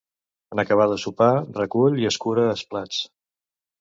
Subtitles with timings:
[0.55, 1.29] En acabar de sopar,
[1.59, 3.03] recull i escura es plats.